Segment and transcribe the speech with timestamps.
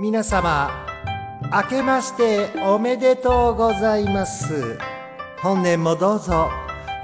[0.00, 0.70] 皆様
[1.52, 4.78] 明けましておめでとうございます。
[5.42, 6.48] 本年もどうぞ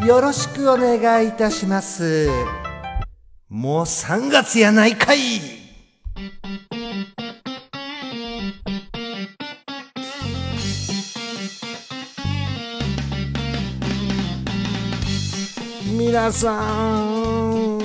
[0.06, 2.28] よろしくお願いいたします。
[3.48, 5.18] もう3月やないかい。
[15.98, 17.78] 皆さん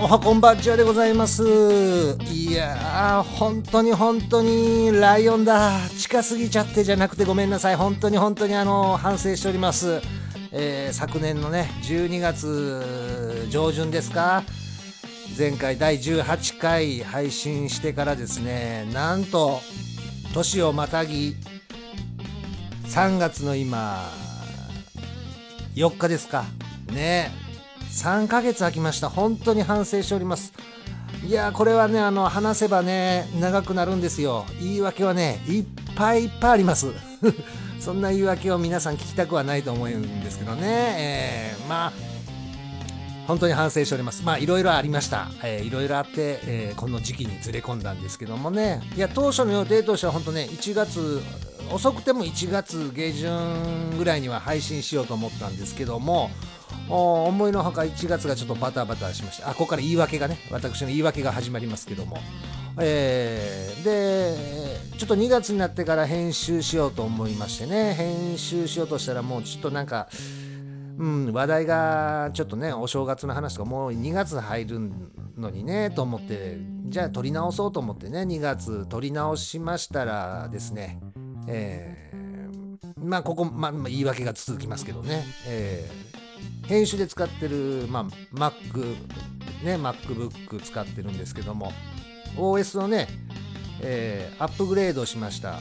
[0.00, 2.16] おはこんばんちはでございます。
[2.52, 5.72] いやー本当に本当にライオンだ。
[5.98, 7.76] 近すぎちゃってじゃなくてごめんなさい。
[7.76, 10.02] 本当に本当にあの反省しております、
[10.50, 14.42] えー昨年のね12月上旬ですか。
[15.38, 19.60] 前回第18回配信してからですねなんと
[20.34, 21.34] 年をまたぎ
[22.84, 24.10] 3月の今
[25.74, 26.44] 4日ですか。
[26.92, 27.30] ね
[27.92, 29.08] 3ヶ月空きました。
[29.08, 30.52] 本当に反省しております。
[31.26, 36.88] いやこれはねあの話せばね長くなるんですよ言い訳はねいっぱいいっぱいあります
[37.78, 41.92] そんな言い訳を皆さん聞きたくはないと思うんですけどね、えーまあ
[43.28, 44.24] 本当に反省しております。
[44.24, 45.30] まあいろいろありました。
[45.44, 48.82] えーいろいろあって、えーこの時期にずれ込んだんですけどもね。
[48.96, 51.22] いや当初の予定としては本当ね1月
[51.70, 56.30] 遅くても1月下旬ぐらいには配信しようと思ったんですけども
[56.88, 59.50] 思いのほか1月がちょっとバタバタしました。
[59.50, 62.18] あここから言い訳がね私の言い訳が始まりますけども。
[62.78, 64.36] えーで
[64.96, 70.08] ちょっと2月になってから編集しようと思いましてね編集しようとしたらもうちょっとなんか
[70.98, 74.78] うん、話題がちょっとねお正月の話とかもう2月入る
[75.36, 81.00] のにねと思ってじゃあ撮り直そうと思ってね2月撮り直しましたらですね
[81.48, 86.11] えーまあここ、まあ、まあ言い訳が続きますけどね、えー
[86.66, 88.84] 編集で使ってる、まあ、Mac
[89.64, 91.72] ね MacBook 使ってるんですけども
[92.36, 93.08] OS をね、
[93.80, 95.60] えーアップグレードしました。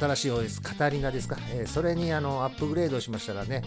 [0.00, 3.62] 新しい OS カタリナですか、えーそれにあのアップグレードしましたらね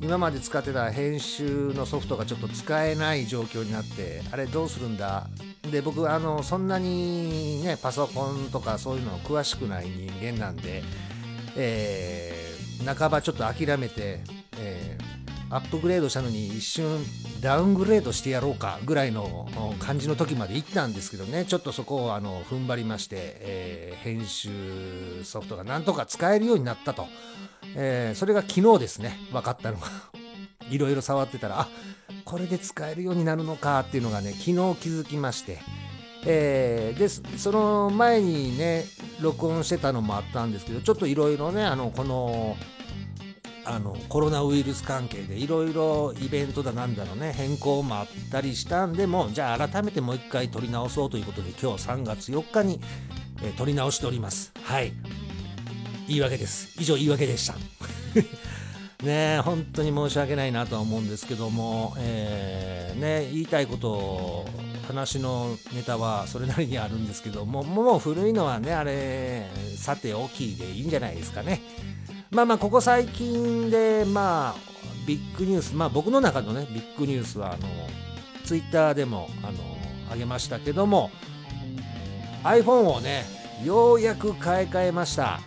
[0.00, 5.26] 今まで使ってた編集のソフトがちょっと使えない状況になってあれどうするんだ？
[5.72, 10.84] で僕あのそんなにねパソコンとかそういうの詳しくない人間なんで、
[11.56, 12.52] えー
[12.84, 14.20] 半ばちょっと諦めて、
[14.58, 15.01] えー
[15.52, 17.04] アップグレードしたのに一瞬
[17.42, 19.46] ダウングレードしてやろうかぐらいの
[19.80, 21.44] 感じの時まで行ったんですけどね。
[21.44, 27.06] ちょっとそこをあの踏ん張りまして、えー編集ソフトがなんとか使えるようになったと、
[27.76, 29.18] えーそれが昨日ですね。
[29.30, 29.86] 分かったのが。
[30.70, 31.68] いろいろ触ってたらあ
[32.24, 35.58] これで使えるようになるのかっていうのがね昨日気づきまして、
[36.24, 38.86] えーでそその前にね
[39.20, 42.56] 録音してたのもあったんですけどちょっといろいろねあのこの
[43.64, 52.80] あのコロナウイルス関係でいろいろイベントだなんだろうね変更もあったりしたんでもじゃあ改めてもう一回撮り直そうということで今日3月4日に、
[53.42, 54.52] えー撮り直しております。
[54.62, 54.92] はい。
[56.06, 56.80] 言い訳です。
[56.80, 57.54] 以上言い訳でした。
[59.04, 64.46] ねえ本当に申し訳ないなとは思うんですけども、えーね言いたいこと
[64.86, 71.60] 話のネタはそれなりにあるんですけどももう古いのはねあれさておきでいいんじゃないですかね。
[72.32, 74.72] まあまあここ最近でまあ
[75.06, 77.68] ビッグニュースまあ僕の中のねビッグニュースはあの
[78.44, 79.58] ツイッターでもあの
[80.10, 81.10] 上げましたけども
[82.42, 83.24] iPhone をね
[83.62, 85.40] ようやく買い替えました、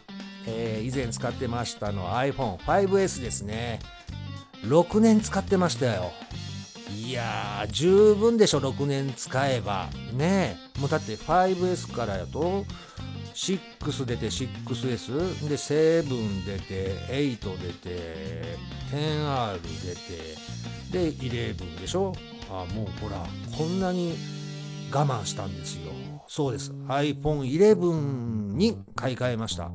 [0.48, 3.80] えー以前使ってましたの iPhone5S ですね。
[4.62, 6.12] 6年使ってましたよ。
[6.96, 9.90] いやー十分でしょ6年使えば。
[10.14, 12.66] ねもうだって 5S からやと
[13.36, 18.58] 6出て 6S で7出て8出て
[18.92, 20.56] 10R 出て。
[20.92, 22.14] で11でしょ？
[22.50, 23.26] あもうほら
[23.58, 24.16] こんなに
[24.92, 25.92] 我慢したんですよ。
[26.28, 26.72] そうです。
[26.72, 29.70] iPhone11 に買い替えました。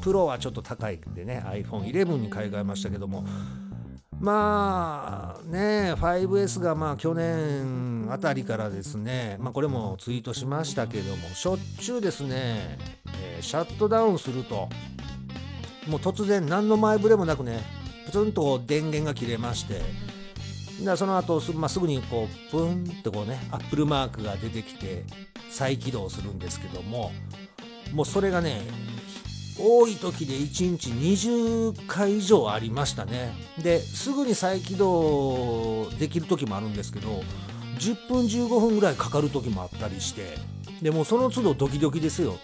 [0.00, 3.26] プロはちょっと高いんでね iPhone11 に買い替えましたけども。
[4.20, 12.78] まあね 5S がまあ去年あたりからですねまあこれもツイートしましたけどもしょっちゅうですね、
[13.20, 14.68] えーシャットダウンすると
[15.86, 17.60] もう突然何の前触れもなくね
[18.06, 19.82] プツンと電源が切れまして
[20.82, 25.04] でその後す,、まあ、すぐにこうプンってこうねアップルマークが出てきて
[25.50, 27.12] 再起動するんですけども
[27.92, 28.60] もうそれがね
[29.58, 33.34] 多い時で1日20回以上ありましたね。
[33.58, 37.22] ですぐに再起動できる時もあるんですけど
[37.78, 40.36] 10分15分ぐらいかかる時もあったりして
[40.82, 42.36] でもその都度ドキドキですよ。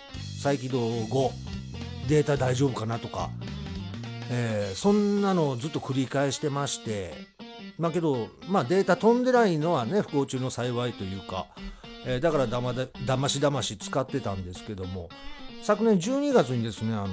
[0.42, 1.32] 再起動後
[2.08, 3.30] データ大丈夫かなとか、
[4.30, 7.14] えーそんなのをずっと繰り返してまして。
[7.78, 11.46] まあけどまあデータ飛んでないのはね不幸中の幸いというか、
[12.06, 15.08] えーだからだまだだましだまし使ってたんですけども。
[15.62, 17.08] 昨年12月にですねあの、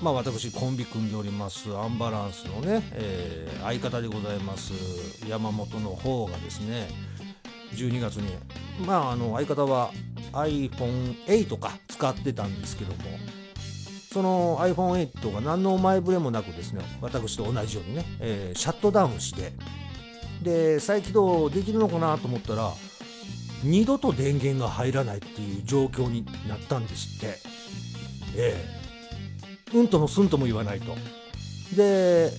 [0.00, 4.72] まあ、私コンビ組んでおりますアンバランスのね、えー、相方でございます
[5.28, 6.88] 山本の方がですね
[7.74, 8.32] 12月に
[8.86, 9.90] まああの相方は
[10.32, 13.00] iPhone8 か使ってたんですけども
[14.12, 19.52] その iPhone8 が何の前触れもなくですね私と同じようにね、えー、シャットダウンして
[20.42, 22.72] で再起動できるのかなと思ったら
[23.64, 27.59] 二度と電源が入らないっていう状況になったんですって
[28.36, 28.56] え
[29.72, 29.76] え。
[29.76, 30.96] うんともすんとも言わないと。
[31.76, 32.30] で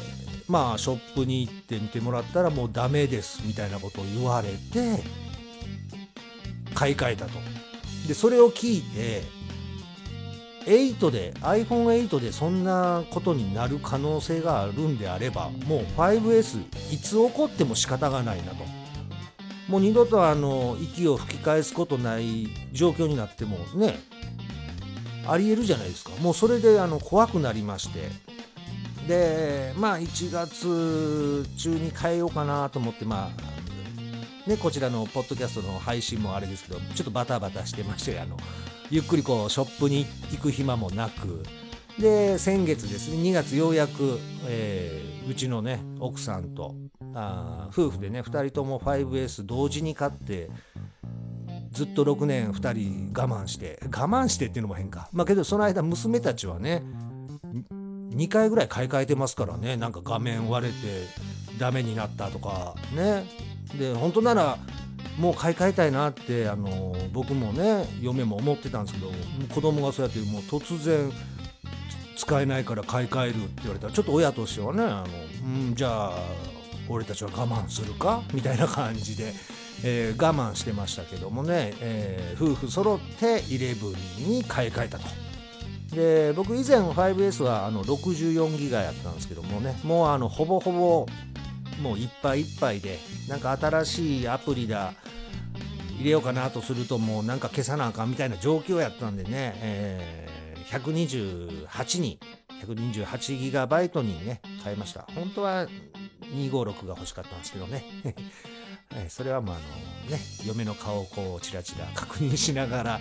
[0.48, 5.02] まあショップに行って見てもらったらもうダメですみたいなことを言われて
[6.74, 7.32] 買い替えたと。
[8.08, 9.24] でそれを聞いて
[10.66, 16.62] 8で iPhone8 でそんなことになる可能性があるんであればもう 5S
[16.94, 18.64] いつ起こっても仕方がないなと。
[19.68, 23.98] もう二度とあの息を吹き返すことない状況になってもね
[25.32, 26.12] ありえるじゃないですか。
[26.22, 28.10] もうそれであの怖くなりまして。
[29.08, 33.32] でまあ1月中に変えようかなと思ってま
[34.46, 38.38] あねこちらのポッドキャストの配信もあれですけどちょっとバタバタしてましてあの
[38.92, 41.44] ゆっくりこうショップに行く暇もなく。
[42.00, 44.18] で先月ですね2月ようやく、
[44.48, 46.74] えー、うちのね奥さんと
[47.14, 50.50] あ夫婦でね2人とも 5S 同時に買って
[51.72, 55.10] ずっと6年2人我慢して我慢してっていうのも変か。
[55.14, 56.84] まあけどその間娘たちはね
[58.12, 59.78] 2回ぐらい買い替えてますからね。
[59.78, 60.78] なんか画面割れて
[61.58, 63.26] ダメになったとかね。
[63.78, 64.58] で本当なら
[65.18, 69.12] もう買い替えたいなってあの僕もね嫁も思ってたんですけど
[69.54, 71.12] 子供がそうやってもう突然
[72.18, 75.06] 使えないから買い替えるって言われたらちょっと親としてはねあの、
[75.68, 76.12] うん、じゃあ
[76.90, 78.24] 俺たちは我慢するか？
[78.34, 79.34] みたいな感じで、
[79.84, 85.06] えー、我慢してましたけどもね、えー、夫婦揃って11に買い替えたと。
[85.96, 91.06] で僕以前 5S はあの64ギガやったんですけどもねもうあのほぼほぼ
[91.82, 92.98] もういっぱいいっぱいで
[93.28, 94.94] なんか新しいアプリだ
[95.98, 102.20] 入れようかなとするともうなんか消さなあかんみたいな状況やったんでね、えー、128に
[102.66, 105.68] 128GB にね変えました本当は
[106.34, 107.84] 256が欲しかったんですけどね
[108.94, 113.00] えそれはもうあのね嫁の顔をこうチラチラ確認しながら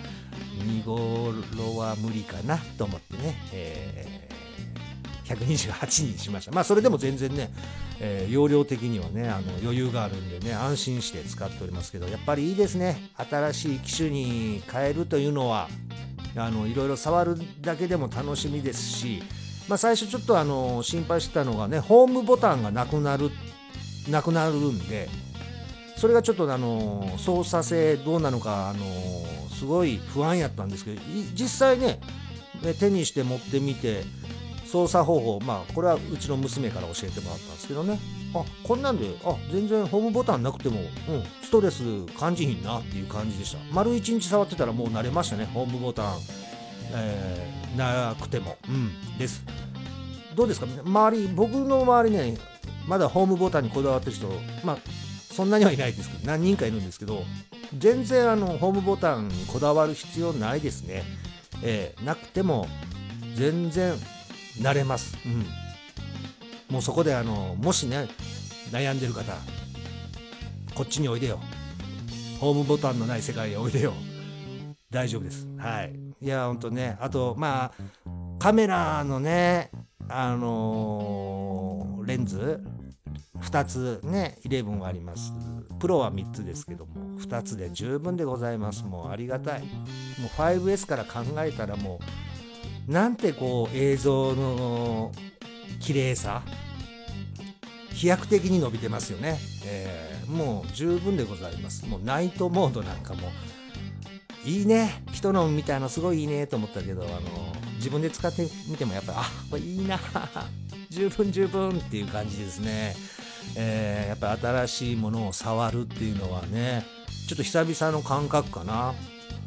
[0.85, 6.51] 256は無理かなと思ってね、えー、128にしました。
[6.51, 7.51] まあそれでも全然ね、
[7.99, 13.11] えー、容量的にはねあの余裕があるんでね安心して使っておりますけどやっぱりいいですね。
[13.17, 15.67] 新しい機種に変えるというのは
[16.35, 19.21] あのいろいろ触るだけでも楽しみですし
[19.67, 23.31] まあ、最初ちょっとあの心配してたのがねホームボタンがなくなる
[24.09, 25.07] なくなるんで
[26.01, 28.83] それがちょっとあの操作性どうなのかあの
[29.51, 31.01] すごい不安やったんですけど
[31.35, 31.99] 実際ね
[32.79, 34.03] 手にして持ってみて
[34.65, 37.99] 操作方法まあこれはうちの娘から教えてもらったんですけどね。
[38.33, 40.87] あこんなんであ全然ホームボタンなくても、うん、
[41.43, 41.83] ストレス
[42.17, 43.59] 感じひんなっていう感じでした。
[43.71, 46.15] 丸1日触ってたらもう慣れましたねホームボタン。
[46.93, 49.43] えー、なくても、うん、です。
[50.35, 50.67] どうですか？
[50.83, 52.37] 周り、僕の周りね、
[52.87, 54.27] まだホームボタンにこだわってる人、
[54.63, 54.77] まあ、
[55.31, 57.23] そんなにはいないですけど、何人かいるんですけど、
[57.77, 61.03] 全然あのホームボタンにこだわる必要ないですね。
[61.63, 62.67] えー、なくても
[63.35, 63.93] 全然
[64.59, 65.17] 慣れます。
[65.25, 65.45] うん。
[66.73, 68.07] もうそこであの、もしね、
[68.71, 69.33] 悩んでる方、
[70.75, 71.39] こっちにおいでよ。
[72.39, 73.93] ホームボタンのない世界へおいでよ。
[74.89, 75.47] 大丈夫です。
[75.57, 75.93] はい。
[76.21, 76.97] いや、ほんとね。
[76.99, 77.71] あと、まあ、
[78.39, 79.69] カメラのね、
[80.09, 82.59] あのー、レンズ、
[83.39, 85.33] 2つね、11はあります。
[85.79, 88.83] プロは3つですけども、2つで十分でございます。
[88.83, 89.61] もうありがたい。
[89.61, 91.99] もう 5S から考えたらも
[92.87, 95.11] う、なんてこう映像の
[95.79, 96.43] 綺麗さ、
[97.93, 99.37] 飛躍的に伸びてますよね。
[99.65, 101.85] えー、もう十分でございます。
[101.87, 103.29] もうナイトモードなんかも
[104.43, 107.19] いいね人のみたいなすごいいいねと思ったけどあの
[107.75, 109.99] 自分で使ってみてもやっぱあこれいいな
[110.91, 112.93] 十分十分っていう感じですね、
[113.55, 116.85] えー、やっぱ新しいものを触るっていうのはね
[117.27, 118.93] ちょっと久々の感覚かな。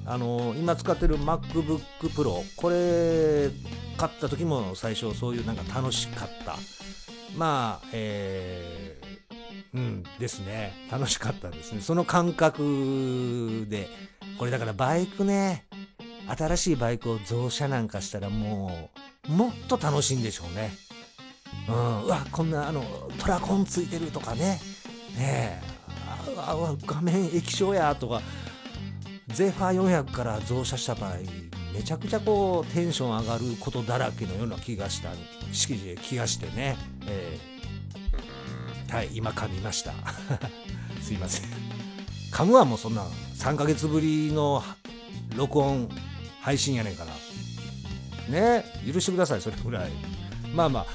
[0.07, 3.51] あの今使ってる MacBook Pro これ
[3.97, 6.57] 買った時も最初そういうなんか楽しかった。
[7.37, 10.73] まあえー、うんですね。
[10.91, 11.81] 楽しかったですね。
[11.83, 13.89] その感覚で
[14.39, 15.65] これだからバイクね、
[16.27, 18.91] 新しいバイクを増車なんかしたらも
[19.29, 20.84] う、もっと楽しいんでしょうね。
[21.69, 22.83] うん、うわ、こんなあの、
[23.19, 24.61] トラコンついてるとかね、
[25.17, 25.63] ねえ、
[26.37, 26.57] あ
[26.87, 28.21] 画面液晶やとか、
[29.29, 31.17] ゼファー400から増車した場合、
[31.73, 35.11] めちゃくちゃこうテンション上がることだらけのような気がした。
[35.53, 39.93] 式で気がしてね、えー、はい今噛みました。
[41.03, 41.51] すいません。
[42.31, 43.05] 噛むはもうそんな
[43.37, 44.63] 3ヶ月ぶりの
[45.37, 45.89] 録音
[46.41, 47.13] 配信やねんから。
[48.29, 49.91] ね許してくださいそれぐらい。
[50.55, 50.87] まあまあ。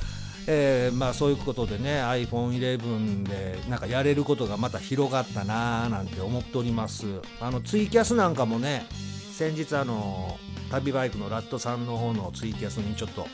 [0.48, 7.06] えー、まあそういうことでね iPhone11 でなんかやれることがまた広がったなーなんて思っております。
[7.40, 8.86] あのツイキャスなんかもね
[9.32, 10.38] 先日あの
[10.72, 13.28] 旅バイクのラットさんの方のツイキャスにちょっと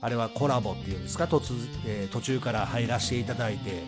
[0.00, 1.54] あれはコラボっていうんですか突、
[1.86, 3.84] えー、途中から入らせていただいて、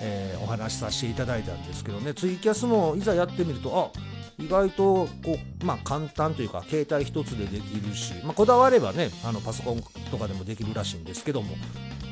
[0.00, 2.14] えー、お話しさせていただいたんですけどね。
[2.14, 3.98] ツイキャスもいざやってみるとあ
[4.40, 11.54] 意外とこう、まあ、簡単というか携帯一つでできるし、まあ、こだわればねあのパソコンとかでもできるらしいんですけども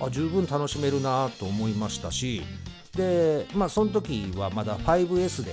[0.01, 2.43] あ十分楽しめるなと思いましたし
[2.97, 5.53] でまあその時はまだ 5S で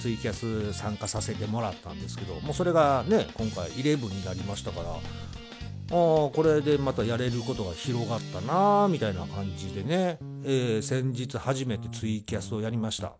[0.00, 13.14] ツイキャス参加させてもらったんですけどもうそれがね今回11になりましたからあこれでまたやれることが広がったなみたいな感じでね、えー、先日初めてツイキャスをやりました。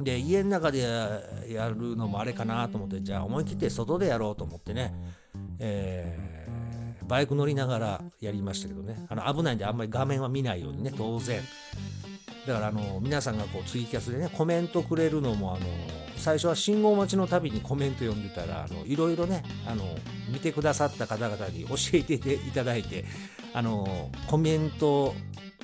[0.00, 0.78] で家の中で
[1.48, 4.94] やるのもあれかなと思ってじゃあ思い切って外でやろうと思ってね、
[5.58, 6.37] え、
[7.08, 9.06] バイク乗りながらやりましたけどね。
[9.08, 11.40] あの危ないんであんまり画面は見ないようにね当然。
[12.46, 15.66] だからあの皆さんがこうツイキャスでねコメントくれるのもあの
[16.16, 19.84] 最初は信号待ちのたびにコメント読んでたらあのいろいろねあの
[20.32, 22.18] 見てくださった方々に教えてい
[22.52, 23.04] ただいて
[23.52, 25.14] あのコメント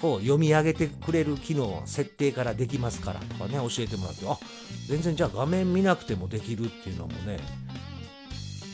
[0.02, 4.38] を読み上げてくれる機能設定からできますからとかね教えてもらってあ
[4.88, 7.38] 全然じゃあ画面見なくてもできるっていうのもね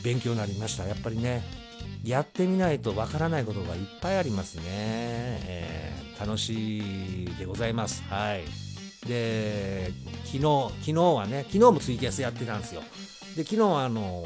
[0.03, 0.85] 勉強になりました。
[0.85, 1.43] やっぱりね
[2.03, 6.79] やってみないとわからないことがいっぱいありますね、えー、楽し
[7.23, 8.03] いでございます。
[8.09, 8.43] はい。
[9.07, 9.91] で
[10.25, 10.41] 昨日
[10.81, 12.81] 昨日はね昨日もツイキャスやってたんですよ。
[13.35, 14.25] で昨日はあの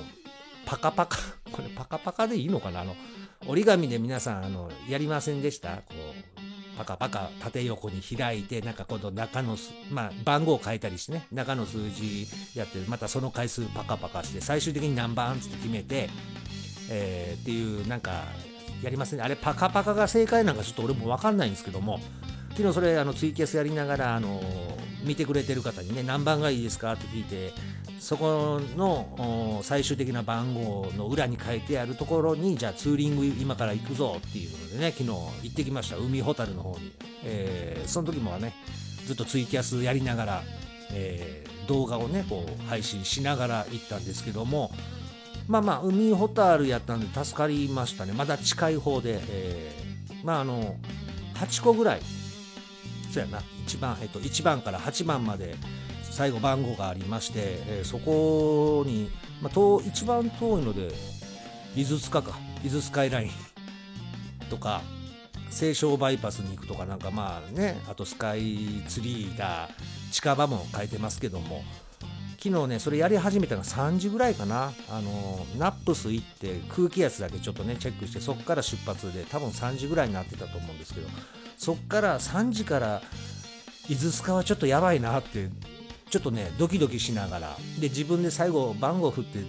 [0.65, 1.17] パカパカ
[1.51, 2.81] これパカパカでいいのかな？
[2.81, 2.95] あの
[3.47, 5.77] 折り紙で皆さんあのやりませんでした？
[5.77, 9.57] こうパカパカ縦横に開いてなんかこの中の
[9.91, 16.09] まあ番号を書いたりしてね中の数字やってまたその回数パカパカして最終的に何番って決めて、
[16.89, 18.23] えー、っていうなんか
[18.81, 19.21] やりますね。
[19.21, 21.99] あれパカパカが正解なんかちょっと俺も分かんないんですけども。
[22.55, 24.41] 昨日それあのツイキャスやりながらあの
[25.03, 27.51] 見てくれてる方にね何番がいいですかって聞いて
[27.99, 35.97] そこの最終的な番号の裏に書いてあるところにじゃあツーリング今から行くぞっていうのでね昨日行ってきました。
[35.97, 36.93] 海ほたるの方に、
[37.25, 38.53] えー、その時もね
[39.05, 40.43] ずっとツイキャスやりながら、
[40.93, 44.71] えー、動画をねこう配信しながら行ったんですけども
[45.47, 48.13] まあまあ海ほたるやったんで助かりましたね。
[48.13, 50.77] まだ近い方で、えー、まああの
[51.35, 52.01] 8個ぐらい。
[53.11, 53.39] そうやな。
[53.67, 55.55] 1番、えっと、1番から8番まで
[56.03, 59.09] 最後番号がありまして、えー、そこに、
[59.41, 60.91] まあ、遠一番遠いので
[61.75, 62.37] 伊豆塚か。
[62.65, 63.29] 伊豆スカイライン
[64.49, 64.81] とか
[65.51, 69.69] 西湘バイパスに行くとかなんかまあねあとスカイツリーだ
[70.11, 71.63] 近場も書いてますけども
[72.41, 74.73] 昨日ねそれやり始めたのが3時ぐらいかな。
[74.89, 81.07] あのナップス行って空気圧だけちょっとねチェックしてそっから出発で多分3時ぐらいになってたと思うんですけど
[81.57, 83.01] そっから3時から
[83.89, 85.49] 伊豆スカはちょっとやばいなって
[86.09, 89.39] ちょっとねドキドキしながらで自分で最後番号振って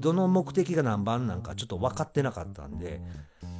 [0.00, 3.00] どの目的が何番なんかちょっと分かってなかったんで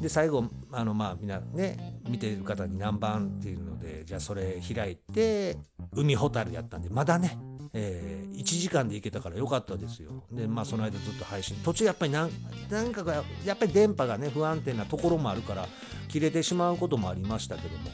[0.00, 5.56] で最後あのまあみんなね見てる方に何番っていうのでじゃあそれ開いて
[5.92, 7.36] 海ほたるやったんでまだね、
[7.72, 10.10] えー、1時間で行けたからよかったですよ。
[10.32, 11.56] でまあその間ずっと配信。
[11.62, 12.30] 途中やっぱりなん
[12.70, 15.68] なんかがやっぱり電波がね不安定なところもあるから
[16.08, 17.90] 切れてしまうこともありましたけども、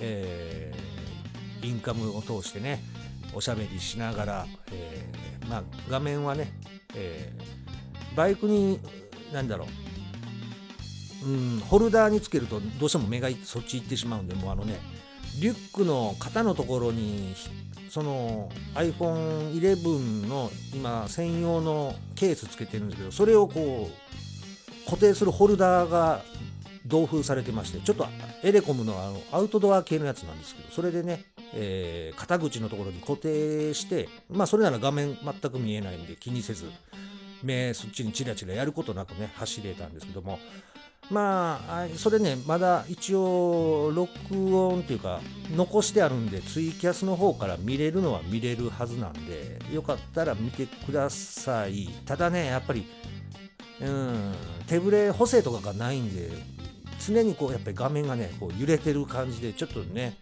[0.00, 2.82] えー、インカムを通してね
[3.34, 6.52] おしゃべりしながら、えー、まあ、画面はね、
[6.94, 8.78] えー、バイクに
[9.32, 9.66] 何だろ
[11.24, 14.78] う、うん、ホルダーにつけるとどうしても目がそっち行ってしまうんでもうあのね
[15.40, 17.34] リュックの肩のところに
[17.88, 26.22] その iPhone11 の今専用のケースつけてるんですけどそれをこう固定するホルダーが
[26.86, 28.06] 同封されてましてちょっと
[28.42, 31.24] エレコムのあのアウトドア系のやつなんですけどそれでね
[31.54, 36.70] え、肩口のところに固定して、まあ、それなら画面全く見えないんで気にせず、
[37.42, 40.38] 目そっちにチラチラやることなくね、走れたんですけども、
[41.10, 45.20] まあ、それね、まだ一応、録音っていうか、
[45.54, 51.88] 残してあるんで、ツイキャスの方から見れるのは見れるはずなんで、よかったら見てください。
[52.06, 52.86] ただね、やっぱり、
[53.80, 54.34] うん、
[54.66, 56.30] 手ぶれ補正とかがないんで、
[57.04, 60.16] 常にこうやっぱり画面がねこう揺れてる感じでちょっとね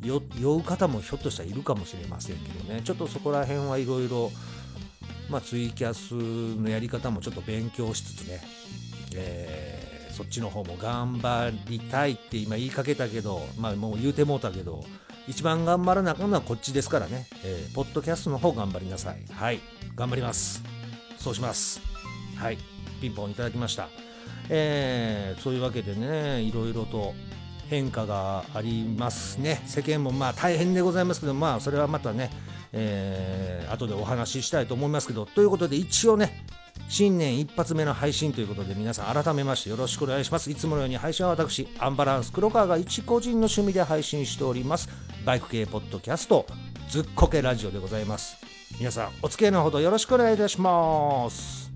[0.00, 0.16] 酔
[0.54, 4.30] う方もひょっとしたらいるかもしれませんけどねちょっとそこら辺はいろいろ
[5.30, 6.12] まあ、ツイキャス
[6.60, 8.40] のやり方もちょっと勉強しつつね、
[9.14, 9.69] えー、
[10.20, 14.84] そっちの方も頑張りたいって今言いかけたけど、まあ、もう言うてもうたけど
[15.26, 19.22] 一番頑張らなあかんのはこっちですからね、えー、ポッドキャストの方頑張りなさい。
[19.32, 19.60] はい。
[19.94, 20.62] 頑張ります。
[21.18, 21.80] そうします。
[22.36, 22.58] はい。
[23.00, 23.88] ピンポンいただきました。
[24.50, 27.14] えー、そういうわけでねいろいろと
[27.70, 29.62] 変化がありますね。
[29.64, 32.30] 世間もまあ大変でございますけどまあそれはまたね
[32.72, 36.44] えー、後でお話ししたいと思いますけどということで一応ね
[36.90, 40.50] 新年一発目の配信ということで皆さん改めましてよろしくお願いします。
[40.50, 44.88] いつものように配信は私アンバランス黒川が一個人の趣味で配信しております。
[45.24, 46.46] バイク系ポッドキャスト
[46.88, 48.36] ずっこけラジオでございます。
[48.76, 51.70] 皆さんお付き合いのほどよろしくお願いいたします。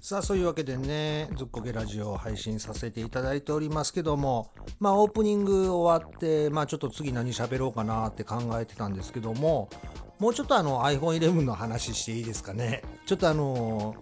[0.00, 9.70] さあそういうわけでねずっこけラジオを配信させていただいておりますけどもまあオープニング終わってまあちょっと次何喋ろうかなって考えてたんですけども
[10.18, 12.82] もうちょっとあの iPhone11 の話していいですかね。
[13.06, 13.94] ちょっとあの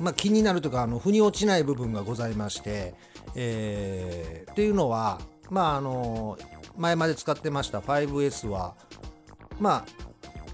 [0.00, 2.94] まあ、気になるとかあの腑に落ちない部分がございまして、
[3.34, 5.20] えー、っていうのは
[5.50, 6.38] まああの
[6.76, 8.76] 前まで使ってました 5S は
[9.58, 10.07] まあ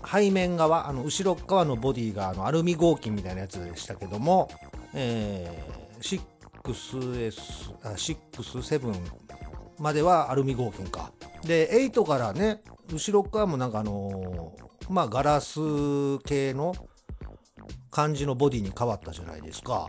[0.06, 4.50] 背面側あの後ろ側のボディがあのアルミ合金みたいなやつでしたけども、
[4.94, 6.20] えー、
[6.62, 8.94] 6S あ67
[9.78, 11.12] まではアルミ合金か。
[11.44, 16.74] で8からね後ろ側もなんかあのー、まあガラス系の
[17.90, 19.88] 感じのボディに変わったじゃないですか。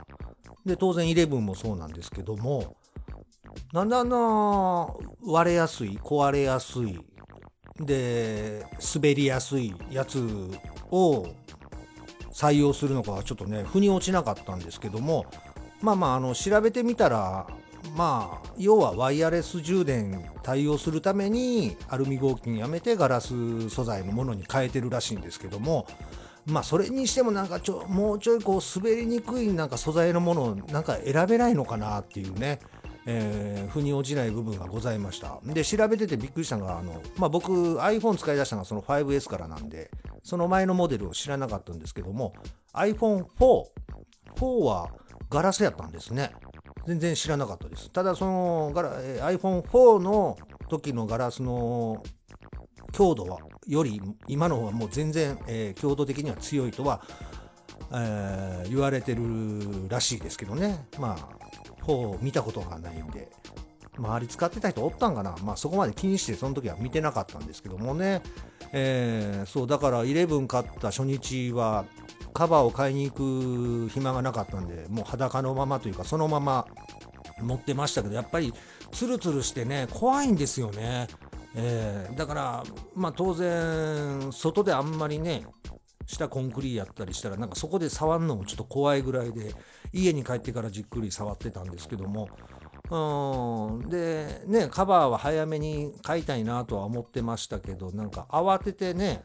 [0.65, 2.75] で当然11もそうなんですけども
[3.71, 4.09] なんであん
[5.23, 6.99] 割れやすい壊れやすい
[7.79, 8.65] で
[8.95, 10.49] 滑りやすいやつ
[10.91, 11.27] を
[12.31, 15.25] 採用するのかはちょっとね腑に落ちなかったんですけども
[15.81, 17.47] まあまああの調べてみたら
[17.95, 25.85] まあ要はワイヤレス充電対応するためにアルミ合金やめてガラス素材のものに変えてるらしいんですけども
[26.45, 32.59] まあそれにしてもなんかちょもうちょいこう滑りにくいなんか素材のものをなんか選べないのかなっていうね
[33.07, 35.39] えー、腑に落ちない部分がございました。
[35.43, 39.91] で調べててびっくりしたのがあの、まあ、僕 iPhone 使い出したのがその 5S からなんで
[40.23, 42.33] その前のモデルを知らなかったんですけども
[42.73, 44.89] iPhone44 は
[45.29, 46.31] ガラスやったんですね。
[46.87, 47.89] 全然知らなかったです。
[47.89, 50.37] ただその、iPhone4 の
[50.69, 52.03] 時のガラスの
[52.91, 57.01] 強度はより今の方はもう全然、えー、強度的には強いとは、
[57.91, 60.85] えー、言われてるらしいですけどね。
[60.99, 61.54] まあ
[61.85, 63.29] 方見たことがないんで、
[63.97, 68.21] 周り使ってた人おったんかな、まあ、そこまで気にしてその時は見てなかったんですけどもね、
[68.73, 71.85] えー、そうだから11買った初日は
[72.33, 76.67] カバーを買いに行く暇がなかったんでもう裸のままというかそのまま
[77.41, 78.53] 持ってましたけどやっぱり
[78.91, 81.07] ツルツルしてね怖いんですよね、
[81.55, 82.63] えー、だから
[82.95, 85.45] まあ当然外であんまりね
[86.05, 89.53] 下コンクリやったりしたらなんかそこで触るのもちょっと怖いぐらいで
[89.93, 92.29] 家に帰ってからじっくり触ってたんですけども。
[92.89, 93.89] うん。
[93.89, 99.23] でねカバーは早めに買いたいなとは思ってましたけどなんか慌ててね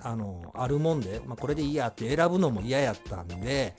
[0.00, 3.74] あのあるもんで、まあ、これでいいやって選ぶのも嫌やったんで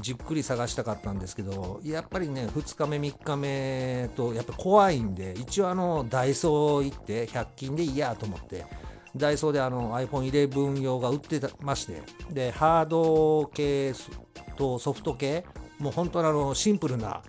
[0.00, 8.64] じっくり探したかったんですけどやっぱりね2日目3日目とやっぱ怖いんで一応あのダイソー行って100均でいいやと思って
[9.16, 13.92] ダイソーであの iPhone11 用が売ってましてでハード系
[14.56, 15.44] とソフト系
[15.78, 17.22] もう本当のあのシンプルな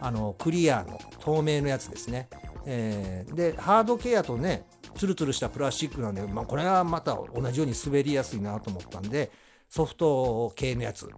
[0.00, 2.28] あのクリアの透明のやつですね、
[2.64, 9.30] えー、でハード系やとねツルツルしたプラスチックなんで、まあ、これはまた同じように滑りやすいなと思ったんで
[9.68, 11.08] ソフト系のやつ。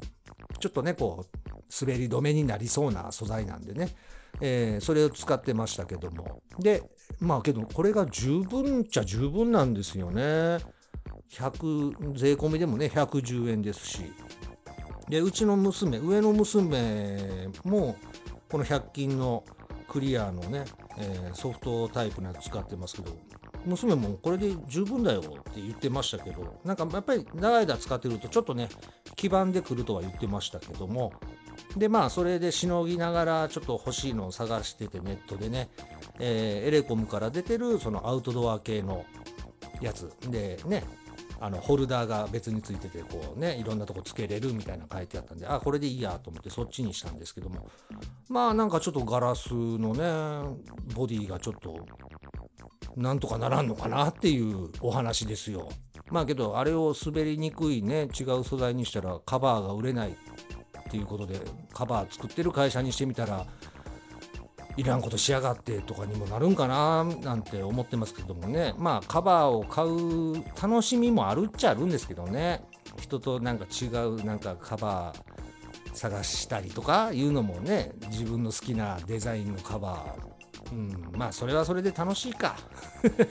[0.59, 3.95] ちょっとねこう滑り止めになりそうな素材なんでね、
[4.41, 6.43] えー、それを使ってましたけども。
[6.59, 6.83] で
[7.19, 10.59] まあけどこれが十分っちゃ十分なんですよね。
[11.31, 14.13] 100税込みでもね110円ですし。
[15.09, 17.97] でうちの娘上の娘も
[18.49, 19.45] この100均の
[19.89, 20.65] クリアのね、
[20.99, 23.30] えー、ソフトタイプのやつ使ってますけど。
[23.67, 25.23] 娘もこれで十分だよっ
[25.55, 28.69] て言ってましたけどなんかやっぱり長い間使ってるとちょっとね
[29.17, 31.13] 黄ばんでくるとは言ってましたけども
[31.77, 35.69] でまあそれでしのぎながらちょっと欲しいのを探しててネットでね、
[36.19, 39.05] えー、エレコムから出てるそのアウトドア系の
[39.81, 40.11] やつ。
[40.29, 40.85] でね
[41.43, 47.67] あのホルダーが別についててこうねいろんなとこつけれるみたいな書いてあったんであこれでいいやと思ってそっちにしたんですけども。
[48.29, 50.59] まあなんかちょっとガラスのね
[50.95, 51.75] ボディがちょっと
[52.97, 55.69] なんとかならんのかなっていうお話ですよ。
[56.11, 60.15] まあけどあれを滑りにくいね違う素材にしたらカバーが売れないっ
[60.91, 61.41] ていうことで
[61.73, 63.47] カバー作ってる会社にしてみたら
[64.77, 72.63] いらんことしやがってとかにもなるんかななんて思ってますけどもねまあカバーを買う楽しみもあるっちゃあるんですけどね
[73.01, 75.41] 人となんか違うなんかカバー
[75.93, 80.40] 探したりとかいうのもね自分の好きなデザインのカバー
[80.73, 82.57] うん、まあそれはそれで楽しいか。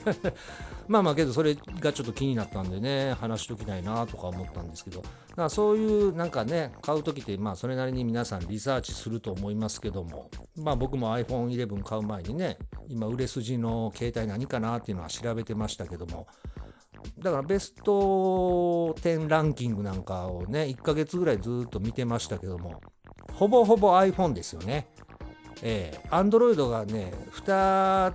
[0.88, 5.00] まあまあけどそれがちょっと気になったんでね話しときたいなとか思ったんですけど。
[5.00, 10.30] だからそういうなんかね買う時ってまあそれなりに皆さんリサーチすると思いますけども。
[10.56, 16.26] まあ僕も iPhone11 買う前にね今売れ筋の携帯何かなっていうのは調べてましたけども。
[17.18, 17.92] だからベスト
[19.00, 22.80] 10ランキングなんかをね、1ヶ月ぐらいずっと見てましたけども、
[23.32, 24.88] ほぼほぼ iPhone ですよね。
[25.62, 28.14] えー、Android がね、2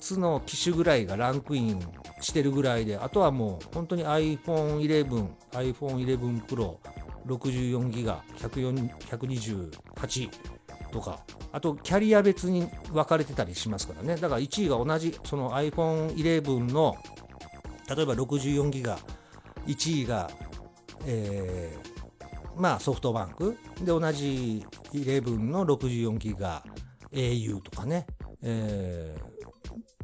[0.00, 1.80] つの機種ぐらいがランクイン
[2.20, 6.76] してるぐらいで、あとはもう本当に iPhone11、iPhone11 Pro、
[7.26, 10.30] 64ギガ、128
[10.90, 11.20] とか、
[11.52, 14.16] あとキャリア別に分かれてたりしますからね。
[14.16, 16.96] だから1位が同じ、その iPhone11 の
[17.94, 18.98] 例えば64ギガ、
[19.66, 20.30] 1位が、
[21.06, 21.91] えー、
[22.56, 26.62] まあソフトバンク、で、同じ11の64ギガ、
[27.12, 28.06] au とかね、
[28.42, 29.16] え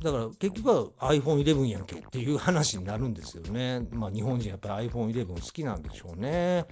[0.00, 3.86] ー、だから結局は iPhone11 やんけっていう話になるんですよね。
[3.90, 6.66] まあ日本人やっぱり iPhone11 好きなんでしょうね。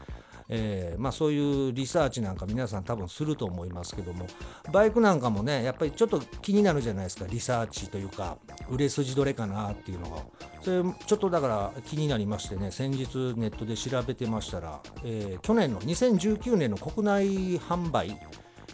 [0.48, 4.26] えー、まあ、そういうリサーチなんか皆さん多分すると思いますけども
[4.72, 7.26] バイクなんかもねやっぱりちょっと気になるじゃないですか。
[7.28, 8.38] リサーチというか
[8.70, 10.22] 売れ筋どれかなっていうのが。
[10.62, 17.26] それちょっとだから気になりましてね先日ネットで調べてましたら、えー、去年の2019年の国内
[17.60, 18.18] 販売、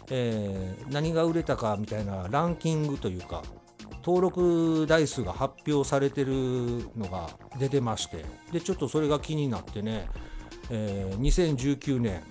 [0.09, 3.43] えー、何が売れたかみたいなランキングというか
[4.03, 6.31] 登録台数が発表されてる
[6.97, 10.07] のが出てましてでちょっとそれが気になってね
[10.69, 12.23] えー、2019年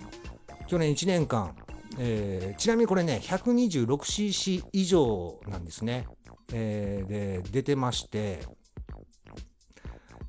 [0.66, 1.54] 去年1年間、
[1.98, 6.06] えー、ちなみにこれね 126cc 以上なんですね、
[6.52, 8.40] えー、で出てまして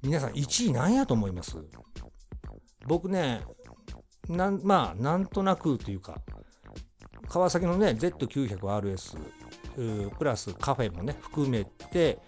[0.01, 1.55] 皆さん1位何やと思います？
[2.87, 3.41] 僕ね
[4.27, 6.21] なんまあなんとなくというか
[7.29, 9.17] 川崎のね Z900RS
[10.17, 12.19] プラスカフェもね含めて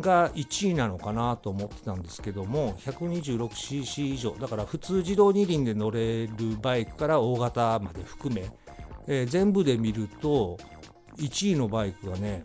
[0.00, 4.32] が1位なのかなと思ってたんですけども 126cc 以上。
[4.32, 8.50] だから普通自動二輪で乗れるバイクから大型まで含め、
[9.06, 10.58] えー、全部で見ると
[11.16, 12.44] 1位のバイクがね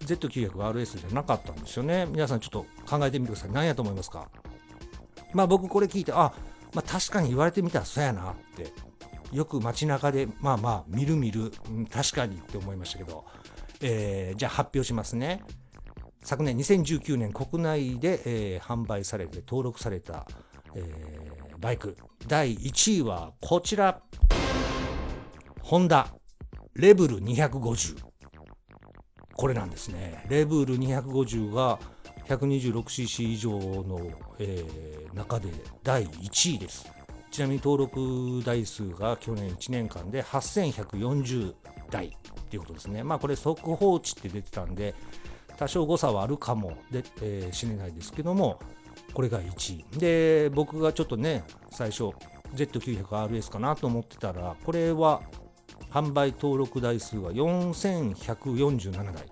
[0.00, 2.06] Z900RS じゃなかったんですよね。
[2.06, 3.50] 皆さんちょっと考えてみてください。
[3.50, 4.28] 何やと思いますか？
[5.32, 6.32] まあ僕これ聞いてあ
[6.74, 8.72] まあ確かに言われてみたらそうやなって
[9.30, 13.24] よく街中でまあまあ見る見る、うん、確かにって思いましたけど、
[13.80, 15.44] えー、じゃあ発表しますね。
[16.22, 20.26] 昨年2019年国内で、えー、販売されて登録された、
[20.74, 21.96] えー、バイク。
[22.28, 24.02] 第1位はこちら。
[25.62, 26.08] ホンダ。
[26.74, 27.96] レブル250
[29.34, 30.24] これなんですね。
[30.28, 31.78] レブル250が
[32.28, 34.00] 126cc 以上の、
[34.38, 35.48] えー、中で
[35.82, 36.86] 第1位です。
[37.30, 41.54] ちなみに登録台数が去年1年間で8140
[41.90, 42.10] 台っ
[42.50, 43.02] ていうことですね。
[43.02, 44.94] まあこれ速報値って出てたんで
[45.60, 48.58] 多少誤差はあるかもで、えー、知れないですけども
[49.12, 49.98] これが1位。
[49.98, 52.04] で僕がちょっとね最初
[52.54, 55.20] Z900RS かなと思ってたらこれは
[55.90, 59.26] 販売登録台数が4147台。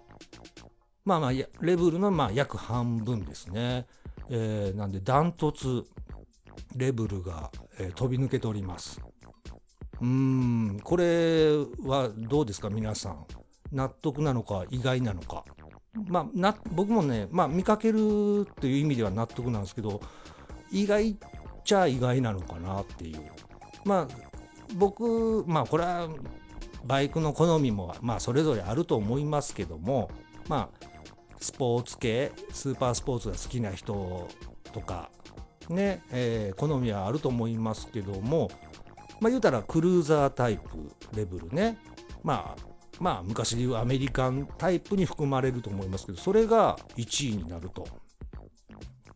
[1.07, 3.87] まあまあレベルのまあ約半分ですね、
[4.29, 5.83] えー、なんでダントツ
[6.77, 9.01] レベルが、えー、飛び抜けております。
[10.03, 11.53] うーんこれ
[11.89, 13.25] はどうですか皆さん。
[13.73, 15.43] 納得なのか意外なのか。
[15.95, 20.01] まあ、な僕もね、まあ、見かけるという意味では納得なんですけど
[20.71, 21.17] 意外っ
[21.65, 23.21] ちゃ意外なのかなっていう。
[23.85, 24.09] まあ
[24.75, 26.09] 僕まあこれは
[26.85, 30.11] バイクの好みもまあそれぞれあると思いますけども
[30.49, 30.87] まあ
[31.41, 34.29] スポーツ系スーパースポーツが好きな人
[34.73, 35.11] とか
[35.69, 38.51] ね、えー、好みはあると思いますけども
[39.21, 41.79] まあ言うたらクルーザータイプレベルね。
[42.23, 47.87] まあまあ昔でいうアメリカンタイプに含まれると思いますけどそれが1位になると。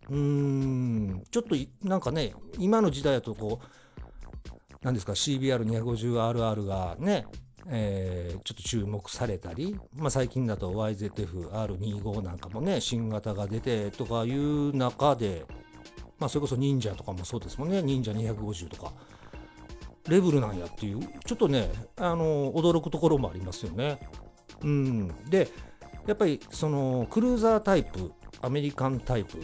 [0.09, 1.23] うーん。
[1.31, 1.55] ちょっと
[1.87, 7.27] なんかね今の時代だとこう何ですか CBR250RR がね
[7.69, 15.47] えー、ちょっと注目されたり、まあ、最近だと YZF-R25 なんかもね新型が出てとかいう中で、
[16.19, 17.83] まあ、それこそ忍者とかもそうですもんね。
[17.83, 18.93] 忍者250とか。
[20.09, 21.01] レベルなんやっていう。
[21.25, 23.99] ちょっとねあの驚くところもありますよね。
[24.63, 25.49] うん、で
[26.07, 29.39] やっぱりそのクルーザータイプアメリカンタイプ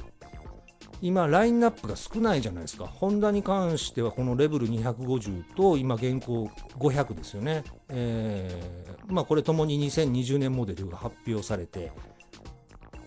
[1.01, 2.87] 今ラインナップが少ないじゃないですか。
[2.87, 11.93] ホンダに関してはこのレベル250と今現行500ですよね、えー、まあこれともに2020年モデルが発表されて、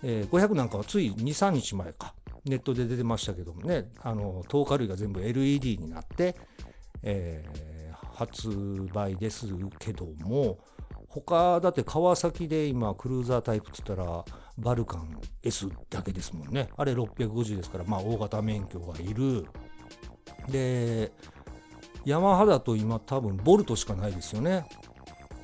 [0.04, 2.14] えー、500なんかはつい23日前か。
[2.44, 3.92] ネットで出てましたけどもね。
[4.02, 6.36] あの透過類が全部 LED になって、
[7.04, 8.50] えー、発
[8.94, 9.48] 売です
[9.80, 10.60] けども
[11.12, 14.24] 他だって川崎で今クルーザータイプっつったら
[14.58, 16.70] バルカン S だけですもんね。
[16.78, 19.46] あれ650ですから、まあ大型免許がいる。
[20.50, 21.12] で、
[22.06, 24.66] ヤマハだと今多分ボルトしかないですよね。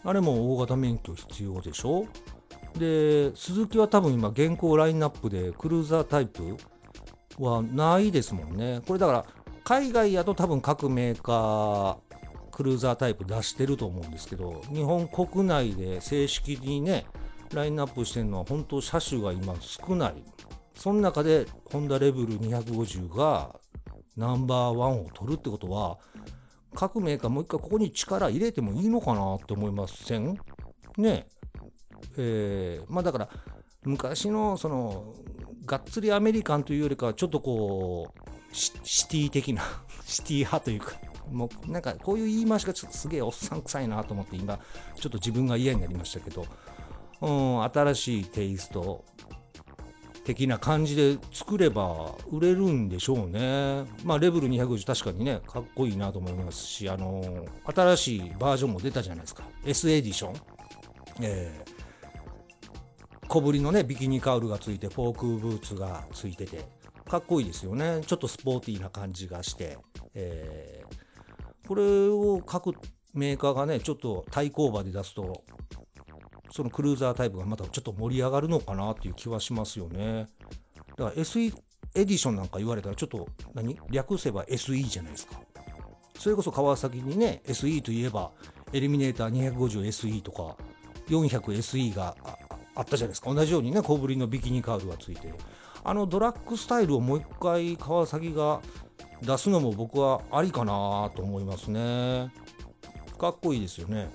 [0.04, 2.06] あれも大型免許必要でしょ
[2.78, 6.56] で、鈴木は多分今現行ラインナップでクルーザータイプ
[7.40, 8.82] はないですもんね。
[8.88, 9.26] これだから
[9.68, 11.98] 海外やと多分各メーカー
[12.52, 17.06] クルーザータイプ出してると思うんですけど日本国内で正式にね
[17.52, 20.24] ラインナップしてるのは本当車種が今少ない。
[20.74, 23.60] その中でホンダレベル250が
[24.16, 25.98] ナンバーワンを取るってことは、
[26.74, 30.38] 各メーカーもう一回ここに力入れてもいいのかなって思いません？
[30.98, 31.28] ね
[32.16, 32.80] え。
[32.82, 33.30] ー、まあだから
[33.84, 35.14] 昔のその
[35.66, 38.27] がっつりアメリカンというよりかはちょっとこう
[38.58, 39.64] シティ的な
[40.06, 40.94] シティ派というか
[41.32, 44.60] もうなんかこういう言い回しがちょっとすげえおっさん臭いなと思って今
[44.96, 46.46] ちょっと自分が嫌になりましたけど
[47.22, 49.04] うん、新しいテイスト
[50.24, 53.86] 的な感じで作れば売れるんでしょうね。
[54.04, 59.44] まあレベル250確かにね、かっこいいなと思いますし、あのー、新しいバージョンも出たじゃないですか。
[59.66, 60.34] S エディション。
[61.22, 66.66] えー、小ぶりのね、ビキニカウルがついて、フォークブーツがついてて、
[67.08, 68.02] かっこいいですよね。
[68.06, 69.78] ちょっとスポーティーな感じがして、
[70.14, 72.74] えー、これを各
[73.14, 75.44] メーカーがね、ちょっと対抗馬で出すと、
[76.52, 80.28] そのクルーザータイプがまたちょっと盛り上がるのかなっていう気はしますよね。
[80.98, 81.54] だから SE
[81.96, 83.80] エディションなんか言われたらちょっと何？
[83.90, 85.40] 略せば SE じゃないですか。
[86.18, 88.32] それこそ川崎にね SE といえば
[88.74, 90.58] エリミネーター 250SE とか
[91.10, 92.16] 400SE が
[92.76, 95.34] あったじゃないですか同じようにね小ぶりのビキニカールがついて
[95.88, 98.60] あのドラッグスタイルをもう一回川崎が
[99.22, 102.30] 出すのも僕はありかなと思いますね。
[103.18, 104.10] かっこいいですよね。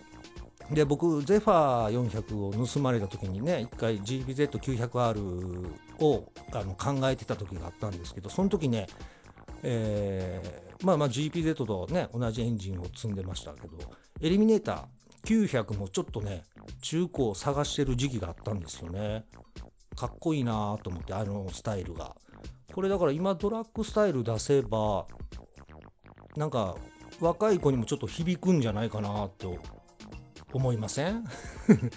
[0.70, 5.66] で僕ゼファー400を盗まれた時にね一回 GBZ900R
[6.00, 8.86] をあの考えてた時があったんですけどその時ね、
[9.62, 13.78] えー、まあまあ GPZ とね同じエンジンを積んでましたけど
[14.20, 16.42] エリミネーター900もちょっとね
[16.82, 19.24] 中古を探してる時期があったんですよね。
[20.02, 22.16] かっこいいなと思ってあのスタイルが。
[22.74, 25.06] これだから今ドラッグスタイル出せば
[26.36, 26.74] なんか
[27.20, 29.58] 若い子にもちょっと響くんじゃないかなと
[30.52, 31.22] 思いません？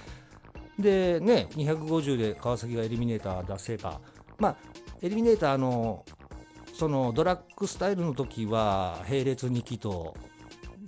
[0.78, 4.02] でね250で川崎がエリミネーター出せば
[4.38, 4.56] まあ
[5.02, 6.04] エリミネーターの
[6.74, 9.88] そのドラッグスタイルの時は並列2気筒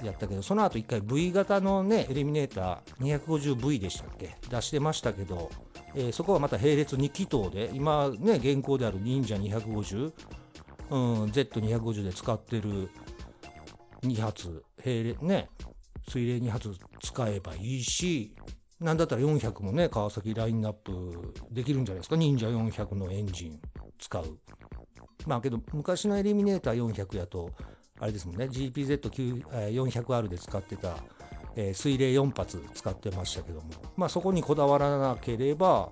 [0.03, 4.35] やったけどその後一回 V 型のねエリミネーター 250V でしたっけ？
[4.49, 5.49] 出してましたけど、
[5.97, 10.13] えー、そこはまた並列2気筒で今ね現行である忍者250、
[10.91, 12.89] うん、Z250 で使ってる
[14.03, 15.49] 2発並列ね
[16.07, 18.33] 水冷2発使えばいいし、
[18.79, 23.59] なんだったら400もね、川崎ラインナップできるんじゃないですか、忍者400のエンジン
[23.99, 24.37] 使う。
[25.25, 27.51] まあけど、昔のエリミネーター400やと、
[27.99, 30.97] あれですもんね、GPZ400R で使ってた、
[31.57, 33.65] えー、水冷4発使ってましたけども、
[33.97, 35.89] まあそこにこだわらなければ、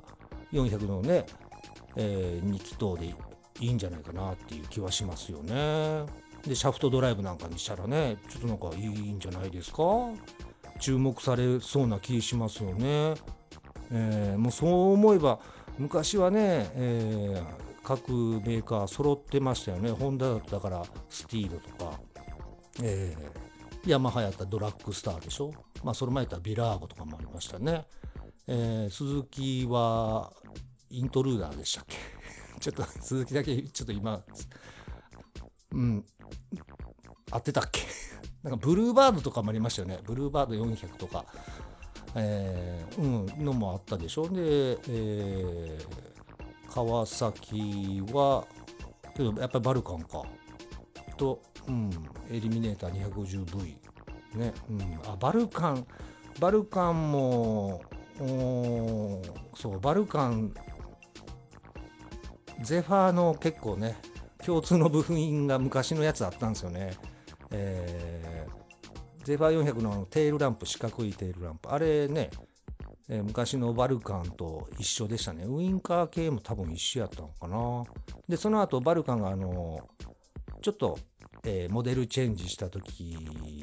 [0.53, 1.25] 400のね、
[1.97, 3.13] えー、2気筒で
[3.59, 6.05] いいんじゃないかなっていう気はしますよね。
[6.43, 9.81] でシャフトドライブなんかにしたらねちょっとなんかいいんじゃないですか？
[10.79, 13.15] 注目されそうな気しますよね、
[13.91, 15.39] えー、もうそう思えば
[15.79, 19.89] 昔はね、えー、各メーカー揃ってましたよね。
[19.91, 21.99] ホンダだったからスティードとか、
[22.83, 23.44] えー、
[23.85, 25.51] ヤマハやったドラッグスターでしょ？
[25.83, 27.85] まあその前やったらビラーゴとかもありましたね、
[28.47, 30.31] えー、鈴木は
[30.89, 31.97] イントルーダーでしたっけ？
[32.59, 34.23] ちょっと鈴木だけちょっと今
[35.71, 36.05] うん、
[37.31, 37.81] 合ってたっけ？
[38.43, 39.99] なんかブルーバードとかもありましたよね。
[40.03, 41.25] ブルーバード400とか、
[42.15, 44.29] えー、うん、のもあったでしょ？
[44.29, 48.45] で、えー、川崎は、
[49.15, 50.23] けどやっぱりバルカンか。
[51.15, 51.89] と、うん、
[52.29, 53.75] エリミネーター 250V。
[54.37, 55.85] ね、うん、あ、バルカン、
[56.39, 57.81] バルカンも、
[59.55, 60.53] そう、バルカン、
[62.61, 63.97] ゼファーの結構ね、
[64.45, 66.93] 共通の部品が昔のやつあったんですよね。
[67.51, 71.71] えー、ゼファー400のテールランプ、四角いテールランプ。
[71.71, 72.29] あれね、
[73.09, 75.45] えー、昔のバルカンと一緒でしたね。
[75.45, 77.83] ウインカー系も多分一緒やったのかな。
[78.27, 79.89] で、その後バルカンがあの、
[80.61, 80.97] ちょっと、
[81.43, 83.17] えー、モデルチェンジした時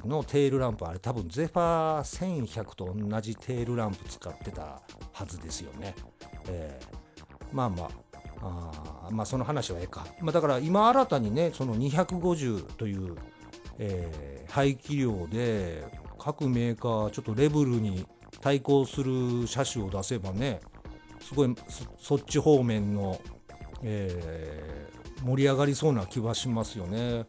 [0.05, 5.95] のテールランプ、あれ多分ゼファー1100と同じテールランプ使ってたはずですよね。
[6.49, 7.91] えー、まあま
[8.41, 10.07] あ、あまあその話はええか。
[10.21, 13.17] まあ、だから今新たにね、その250という、
[13.79, 15.85] えー、排気量で
[16.19, 18.07] 各メーカーちょっとレベルに
[18.41, 20.61] 対抗する車種を出せばね
[21.21, 21.55] すごい
[21.99, 23.21] そっち方面の、
[23.83, 24.92] えー、
[25.23, 27.27] 盛り上がりそうな気はしますよね。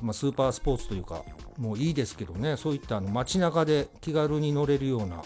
[0.00, 1.24] まあ、スーパースポーツというか
[1.58, 5.22] もういいですけどねそういったあの街中で気軽に乗れるような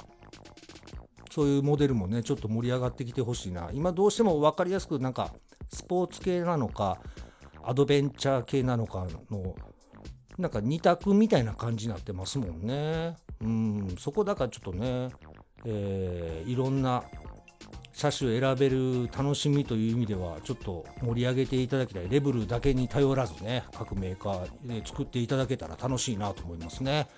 [1.31, 5.35] そういうモデルもねちょっと盛り上がってきてほしいな今どうしても分かりやすくなんか
[5.72, 6.99] スポーツ系なのか
[7.62, 9.55] アドベンチャー系なのかの
[10.38, 13.16] なんか2択みたいな感じになってますもんね。
[13.40, 15.09] うん、そこだからちょっとね、
[15.64, 17.05] えー、いろんな
[17.96, 22.09] 車種選べる楽しみという意味ではちょっと盛り上げていただきたい。
[22.11, 27.09] レベルだけに頼らずね各メーカーで作っていただけたら楽しいなと思いますね、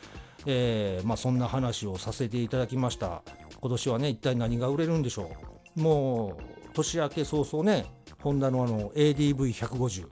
[0.46, 3.22] えー、まあ、そんな話をさせていただきました。
[3.60, 5.32] 今年はね一体何が売れるんでしょ
[5.76, 5.80] う。
[5.80, 6.42] もう
[6.74, 7.86] 年明け早々ね
[8.22, 10.06] ホンダのあの ADV150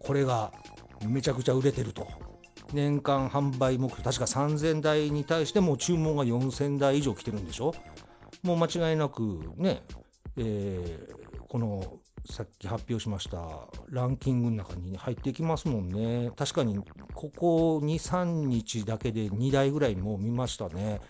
[0.00, 0.52] これが
[1.06, 2.06] めちゃくちゃ売れてると。
[2.74, 7.74] 年間販売目標確か3000台に対しても注文が4000台以上来てるんでしょ。
[8.42, 9.82] もう間違いなくね、
[10.36, 11.98] えー、この
[12.30, 16.78] さっき発表しましたランキングの中に入っていきますもんね確かに
[17.14, 21.00] ここ23日だけで2台ぐらいもう見ましたね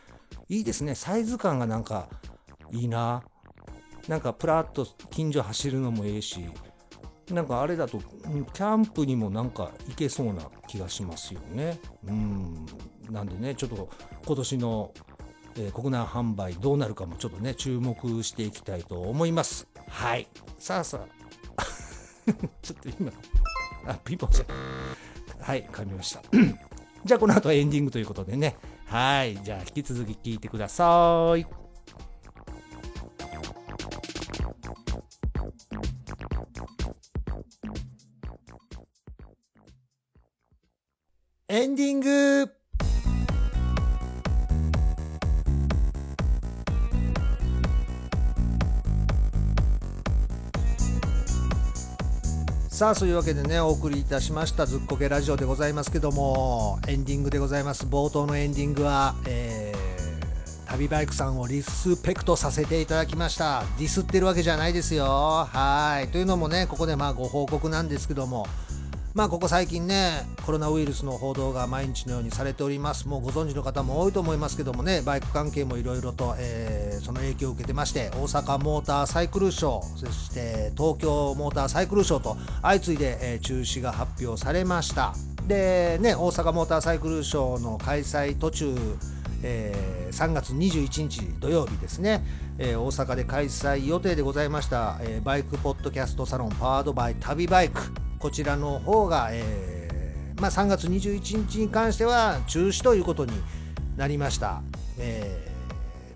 [0.48, 2.08] いいですねサイズ感がなんか
[2.72, 3.22] いいな
[4.06, 6.46] なんかプラッと近所走るのもええし
[7.30, 11.78] なんかあれだと、キャンプにもなんか行けそうな気がしますよね。
[12.06, 12.66] うん。
[13.10, 13.90] なんでね、ちょっと
[14.24, 14.92] 今年の、
[15.56, 19.66] えー、国内販売どうなるかもちょっとね、注目していきたいと思います。
[19.88, 20.28] はい。
[20.58, 21.00] さあさ
[21.56, 21.64] あ。
[22.62, 23.12] ちょっと今、
[23.86, 24.46] あ、ピンポンさん。
[25.40, 26.22] はい、噛みました。
[27.04, 28.56] じゃあこの後はエンディングということでね。
[28.86, 29.36] はい。
[29.42, 31.46] じゃあ引き続き聞いてください。
[41.50, 42.57] エンディング
[52.78, 57.86] さあそういうわけでねお送りいたしましたずっこけラジオでございますけどもエンディングでございます。
[57.86, 63.64] 冒頭のエンディングは、えー、旅バイクさんをリスペクトさせていただきました。
[63.80, 65.48] ディスってるわけじゃないですよ。
[65.50, 66.08] はい。
[66.12, 68.46] というのもねここでまあご報告なんですけども
[69.18, 73.08] まあここ最近ねコロナウイルスの報道が毎日のようにされております。
[73.08, 85.12] もうご存知の方も多いと思いますけどもねバイク関係もいろいろと、えー、その影響を受けてまして大阪モーターサイクルショーそして東京モーターサイクルショーと相次いで、えー、中止が発表されました。
[85.48, 88.76] でね大阪モーターサイクルショーの開催途中
[89.40, 92.24] えー、3月21日土曜日ですね、
[92.58, 97.80] えー、大阪で開催予定でございました、えー、バイクポッドキャストサロンパワードバイ旅バイク。
[98.18, 103.32] こちらの方が、えー、まあ、3月21日に関しては中止ということに
[103.96, 104.62] なりました。
[104.98, 105.52] え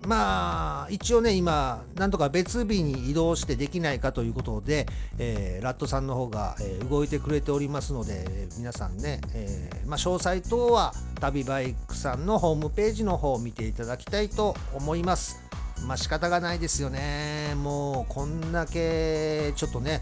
[0.01, 4.85] ー、まあ一応ね今なんとか別日に移動してできないかということで、
[5.17, 15.41] えー、ラットさんの方が、えー、動いてくれておりますので皆さんね、えー、まあ、詳細等は旅バイクさんのホームページの方を見ていただきたいと思います。
[15.87, 17.55] まあ仕方がないですよね。
[17.55, 20.01] もうこんだけちょっとね、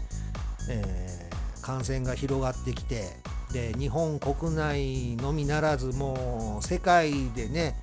[0.68, 1.21] えー
[1.62, 3.16] 感染が広がってきて
[3.52, 7.76] で日本国内のみならずもう世界でね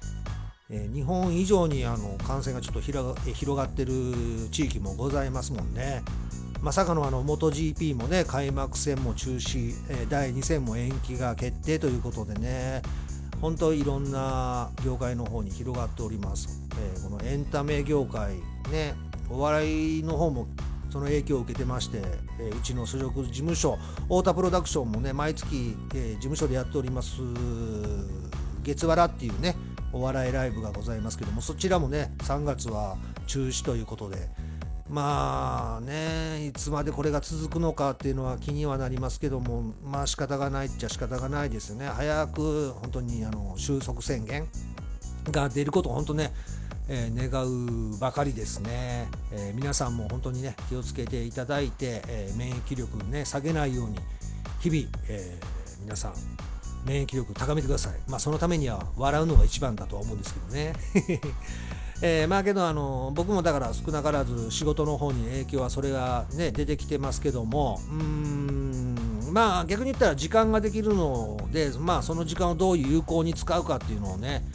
[0.70, 3.94] 日本以上にあの感染がちょっと広がってる
[4.52, 6.04] 地域もございますもんね。
[6.62, 9.74] まさかのあの MotoGP もね開幕戦も中止、
[10.10, 12.82] 第2戦も延期が決定ということでね
[13.42, 16.62] 本当いろんな業界の方に広がっております。
[17.04, 18.36] このエンタメ業界
[18.72, 18.94] ね
[19.30, 20.48] お笑いの方も
[20.90, 22.02] その影響を受けてまして、
[22.40, 27.22] え、うちの所属事務所太田プロダクションもね毎月、え、事務所でやっております
[28.64, 29.56] 月わらっていうね
[29.92, 34.30] お笑いライブがございますけどもそちらもね3月は中止ということで
[34.90, 41.88] まあねいつまでこれが続くのかっていうのは気にはなりますけどもまあ仕方がないっちゃ仕方がないですよね。
[41.88, 44.48] 早く本当にあの収束宣言
[45.32, 46.34] が出ること本当ね
[46.92, 54.00] えー、願うばかりですね、えー、皆さんも本当にね気をつけていただいて、えー、免疫力ね下げないように
[54.60, 55.40] 日々、え
[55.82, 56.14] 皆さん
[56.86, 57.94] 免疫力高めてください。
[58.08, 60.74] まあそのためには笑うのが一番だとは思うんですけどね。
[62.02, 74.46] えー、まあけどあの僕もだから少なからず仕事の方に影響はそれがね出てきてますけどもうんまあ逆に言ったら時間ができるのでまあその時間をどう有効に使うかっていうのをね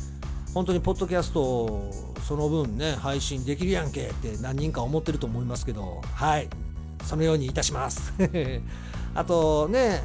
[0.55, 1.91] 本当にポッドキャスト
[2.23, 6.49] その分ね配信できるやんけって何人か思ってると思いますけどはい。
[7.05, 8.13] そのようにいたします。
[9.15, 10.03] あとね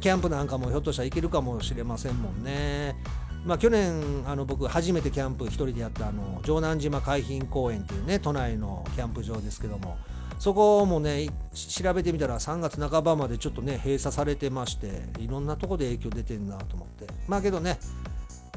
[0.00, 2.96] キャンプなんかもひょっとしたらいけるかもしれませんもんね。
[3.44, 9.96] まあ、去年あの僕初めてキャンプ1人でやったあの城南島海浜公園っていうね都内のキャンプ場ですけども
[10.38, 17.12] そこもね調べてみたら3月半ばまでちょっとね閉鎖されてましていろんなとこで影響出てんなと思って。
[17.26, 17.80] まあけどね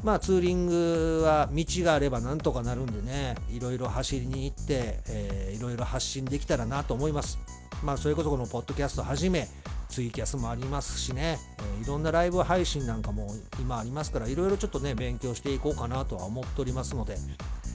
[0.06, 7.40] まあツーリングは道があればなんとかなるんでねいろいろ走りに行って、えー、いろいろ発信できたらなと思います。
[7.82, 9.48] まあそれこそこのポッドキャストはじめ
[9.88, 17.16] ツイキャスもありますしね、えー、いろんなライブ配信なんかも今ありますからいろいろちょっとね勉強していこうかなとは思っておりますので、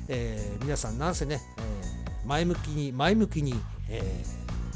[0.07, 3.55] えー、皆さんなんせね、えー、前向きに前向きに、
[3.89, 4.23] え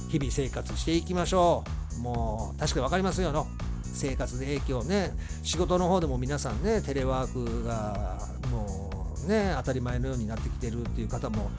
[0.09, 1.63] 日々生活していきましょ
[1.97, 2.01] う。
[2.01, 3.47] もう確かに分かりますよの。
[3.95, 5.11] 生活で影響ね
[5.43, 8.17] 仕事の方でも皆さんねテレワークが
[8.51, 11.49] もうね当たり前のようになってきてるっていう方も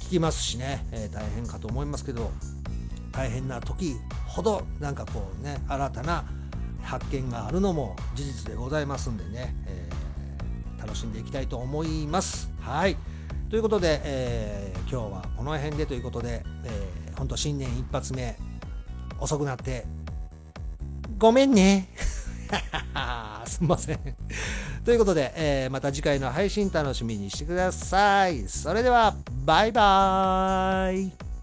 [0.00, 2.30] 聞きますしね、え大変かと思いますけど
[3.12, 6.24] 大変な時ほどなんかこうね新たな
[6.82, 12.50] 発見があるのも事実でございますんでね、えー、楽しんでいきたいと思います。
[12.60, 12.96] はい
[13.50, 18.36] ということで、えー、今日はこの辺でということで、えー、本当新年一発目
[19.20, 19.84] 遅くなって
[21.18, 21.88] ごめんね。
[23.44, 23.98] すんません
[24.84, 28.46] ということで、えー、また次回の配信楽しみにしてください。
[28.48, 29.14] それでは、
[29.44, 31.37] バイバーイ。